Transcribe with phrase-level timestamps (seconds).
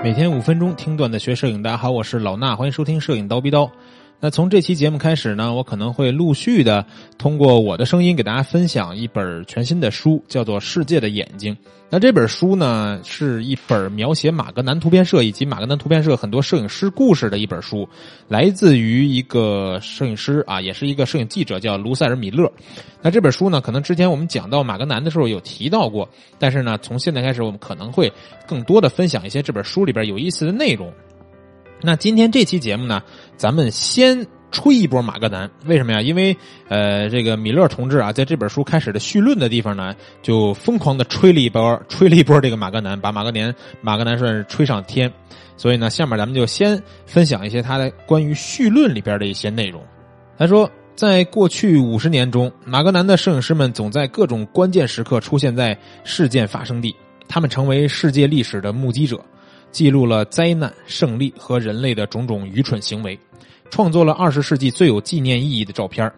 [0.00, 3.64] 每天五分钟听段子学摄影，大家好，我是老衲，欢迎收听《摄影刀逼刀》。
[4.20, 6.84] 那从这期节目开始呢，我可能会陆续的
[7.18, 11.54] 通过我的声音给大家分享一本全新的书，叫做《世界的眼睛》。
[11.88, 17.88] 那这本书呢，是一本描写马格南图片社以及马格南图片社很多摄影师故事的一本书，
[18.26, 22.50] 来自于一个摄影师啊，也是一个摄影记者，叫卢塞尔·米勒。
[23.00, 26.08] 那这本书呢，可能之前我们讲到马格南的时候有提到过，
[26.40, 28.12] 但是呢，从现在开始，我们可能会
[28.48, 30.92] 更多的分享一些这本书里边有意思的内容。
[31.80, 33.02] 那今天这期节目呢，
[33.36, 36.00] 咱们先吹一波马格南，为什么呀？
[36.00, 36.36] 因为
[36.68, 45.12] 呃，这个米勒同志啊，在这本书开始的序论的地方呢，就疯狂的吹了一波，吹了一波这个马格南，把马格南马格南算是吹上天。
[45.56, 49.82] 所以呢，下面咱们就先分享一些他的关于序论里边的一些内容。
[50.36, 56.94] 他说，在过去五十年中，马格南的摄影师们总在各种关键时刻出现在事件发生地，
[57.28, 59.20] 他们成为世界历史的目击者。
[59.70, 63.18] 记录了灾难、胜利和人类的种种愚蠢行为，
[63.70, 66.10] 创作了二十世纪最有纪念意义的照片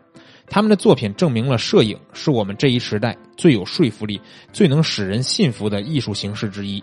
[0.47, 4.21] 他们的作品证明了摄影是我们这一时代最有说服力、
[4.53, 6.83] 最能使人信服的艺术形式之一。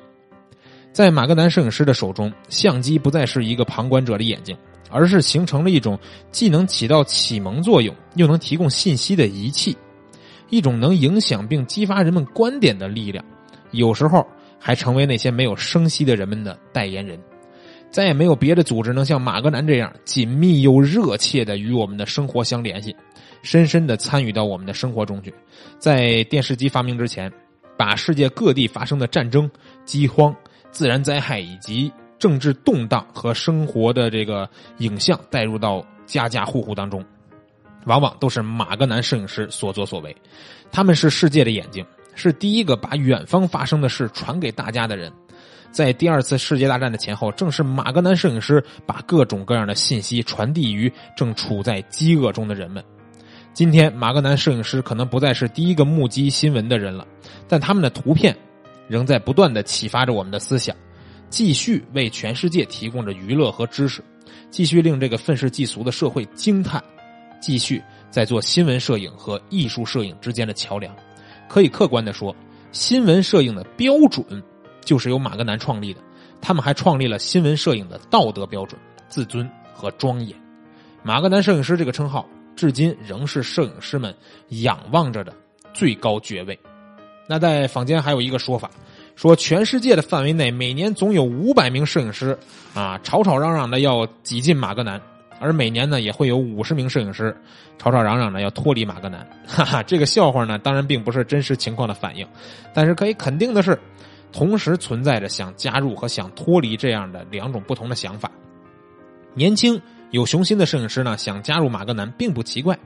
[0.94, 4.56] 在马格南摄影师的手中，相机不再是一个旁观者的眼睛，
[4.90, 6.00] 而是形成了一种
[6.32, 9.76] 既能起到启蒙作用，又能提供信息的仪器，
[10.50, 13.24] 一种能影响并激发人们观点的力量。
[13.72, 14.26] 有时候。
[14.68, 17.18] 还成为那些没有声息的人们的代言人，
[17.90, 22.94] 再也没有别的组织能像马格南这样紧密又热切的与我们的生活相联系，
[23.42, 25.34] 深深的参与到我们的生活中去。
[25.80, 27.32] 在电视机发明之前，
[27.78, 29.50] 把世界各地发生的战争、
[29.86, 30.36] 饥荒、
[30.70, 37.02] 自然灾害以及政治动荡和生活的这个影像带入到家家户户当中，
[37.86, 40.14] 往往都是马格南摄影师所作所为，
[40.74, 41.86] 他们是世界的眼睛。
[42.18, 45.14] 是第一个把远方发生的事传给大家的人，
[45.72, 52.84] 在第二次世界大战的前后，正是马格南摄影师把各种各样的信息传递于正处在饥饿中的人们。
[53.54, 57.06] 今天，马格南摄影师可能不再是第一个目击新闻的人了，
[57.48, 58.36] 但他们的图片
[58.88, 60.76] 仍在不断的启发着我们的思想，
[61.30, 64.04] 继续为全世界提供着娱乐和知识，
[64.50, 66.84] 继续令这个愤世嫉俗的社会惊叹，
[67.40, 70.96] 继续在做新闻摄影和艺术摄影之间的桥梁。
[71.48, 72.36] 可以客观的说，
[72.72, 74.44] 新闻摄影的标准
[74.84, 76.02] 就是由马格南创立的。
[76.40, 80.38] 他们还创立了新闻摄影的道德标准、自尊和庄严。
[81.02, 84.14] 马格南摄影师这个称号，至今仍是摄影师们
[84.50, 85.34] 仰望着的
[85.74, 86.58] 最高爵位。
[87.28, 88.70] 那在坊间还有一个说法，
[89.16, 92.38] 说全世界的范围内，每年总有五百名摄影师
[92.74, 95.02] 啊，吵吵嚷嚷的要挤进马格南。
[95.40, 97.36] 而每年呢，也会有五十名摄影师
[97.78, 99.28] 吵吵嚷嚷的要脱离马格南。
[99.46, 102.28] 哈哈，这个笑话呢，当然并不是真实情况的反应，
[102.74, 103.80] 但是可以肯定的是，
[104.32, 108.32] 同时存在着想加入和想脱离这样的两种不同的想法。
[109.34, 109.80] 年轻
[110.12, 112.78] 有雄心的摄影师呢，想加入马格南并不奇怪，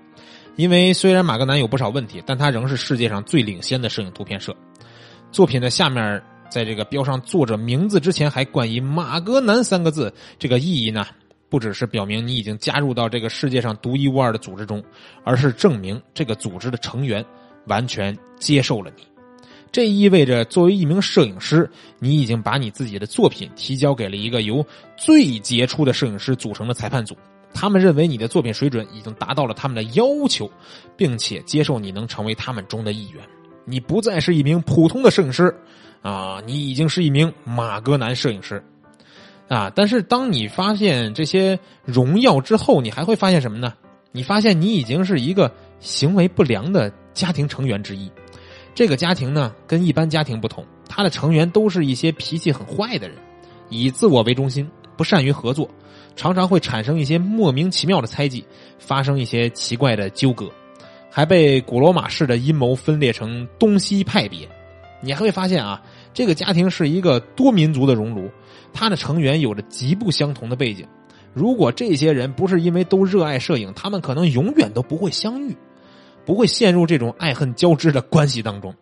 [0.57, 4.55] 因为虽然马格南有不少问题，但他仍是世界上最领先的摄影图片社。
[5.31, 11.07] 作品的下面，在这个标上作者名字之前还冠以“马格南”三个字，这个意义呢？
[11.51, 14.81] 不只是表明你已经加入到这个世界上独一无二的组织中，
[15.25, 17.23] 而是证明这个组织的成员
[17.67, 19.03] 完全接受了你。
[19.69, 21.69] 这意味着，作为一名摄影师，
[21.99, 27.17] 你已经把你自己的作品提交给了一个由最杰出的摄影师组成的裁判组。
[27.53, 30.49] 他们认为你的作品水准已经达到了他们的要求，
[30.95, 33.21] 并且接受你能成为他们中的一员。
[33.65, 35.53] 你不再是一名普通的摄影师，
[36.01, 38.63] 啊，你已经是一名马格南摄影师。
[39.51, 39.69] 啊！
[39.75, 43.73] 但是当你发现这些荣耀之后，你还会发现什么呢？
[44.13, 48.09] 你发现你已经是一个行为不良的家庭成员之一。
[48.73, 53.17] 这个家庭呢，跟一般家庭不同，他的成员都是一些脾气很坏的人，
[53.67, 55.69] 以自我为中心，不善于合作，
[56.15, 58.45] 常常会产生一些莫名其妙的猜忌，
[58.79, 60.49] 发生一些奇怪的纠葛，
[61.09, 64.47] 还被古罗马式的阴谋分裂成东西派别。
[65.01, 65.81] 你还会发现啊，
[66.13, 68.29] 这个家庭是一个多民族的熔炉。
[68.73, 70.87] 他的成员有着极不相同的背景，
[71.33, 75.55] 如果这些人不是因为都热爱摄影，他们可能永远都不会相遇，
[76.25, 78.73] 不会陷入这种爱恨交织的关系当中。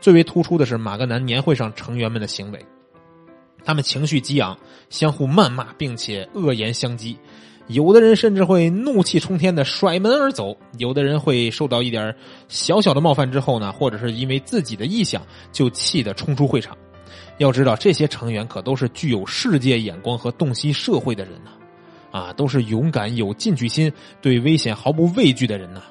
[0.00, 2.64] 最为突出的是马格南年会上成员们的行为，
[3.64, 4.56] 他们情绪激昂，
[4.90, 7.16] 相互谩骂，并且恶言相讥。
[7.68, 12.16] 有的人甚至会怒气冲天的甩门而走，有的人会受到一点
[12.48, 15.20] 小小的冒犯之后呢，或者是因为自己的臆想
[15.52, 16.74] 就气得冲出会场。
[17.38, 21.50] 要知道，这些成员可都是具有世界眼光和洞悉社会的人呐，
[22.10, 25.82] 啊，都是勇敢、有进取心、对危险毫不畏惧的人呐，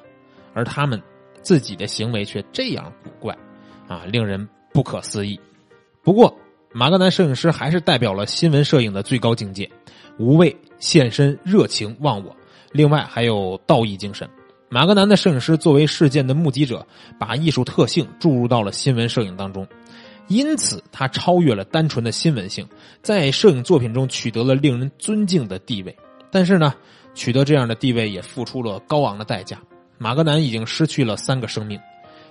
[0.54, 1.00] 而他们
[1.42, 3.36] 自己的行为却这样古怪，
[3.86, 5.38] 啊，令人不可思议。
[6.02, 6.34] 不过，
[6.72, 9.70] 马格南摄影师还是代表了新闻摄影的最高境界，
[10.18, 12.36] 无畏、献身、热情、忘我，
[12.72, 14.28] 另外还有道义精神。
[14.70, 16.86] 马格南的摄影师作为事件的目击者，
[17.18, 19.66] 把艺术特性注入到了新闻摄影当中，
[20.28, 22.68] 因此他超越了单纯的新闻性，
[23.02, 25.96] 在摄影作品中取得了令人尊敬的地位。
[26.30, 26.74] 但是呢，
[27.14, 29.58] 取得这样的地位也付出了高昂的代价。
[29.96, 31.80] 马格南已经失去了三个生命。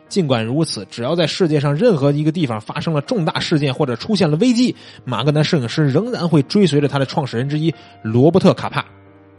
[0.07, 4.73] 尽管如此，只要在世界上任何一个地方发生了重大事件或者出现了危机，
[5.03, 7.73] 马格南摄影师仍然会追随着他的创始人之一
[8.03, 8.85] 罗伯特·卡帕。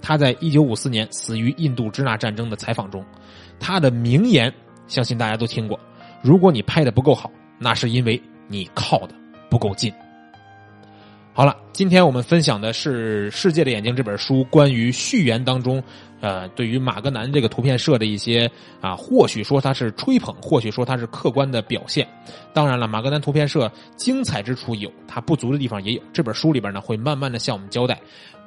[0.02, 3.02] 他在一九五四年死于印度支那战争的采访中，
[3.58, 4.52] 他的名言
[4.86, 5.80] 相信大家都听过：
[6.22, 9.14] 如果你拍的不够好，那是因为你靠的
[9.48, 9.92] 不够近。
[11.32, 15.80] 好了，今天我们分享的是《世界的眼睛》这本书关于序言当中，
[16.20, 18.50] 呃，对于马格南这个图片社的一些
[18.80, 22.04] 啊，或许说它是吹捧，或许说它是客观的表现。
[22.52, 26.02] 当然了，马格南图片社精彩之处有，它不足的地方也有。
[26.12, 28.00] 这本书里边呢，会慢慢的向我们交代。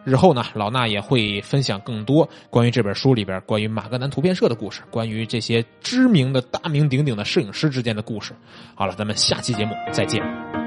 [0.04, 8.34] 日后呢，老衲也会分享更多关于这本书里边关于马格南图片社的故事，关于这些知名的大名鼎鼎的摄影师之间的故事。
[8.76, 10.61] 好了，咱们下期节目再见。